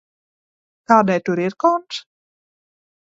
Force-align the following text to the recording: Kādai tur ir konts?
Kādai 0.91 1.19
tur 1.29 1.43
ir 1.45 1.57
konts? 1.65 2.01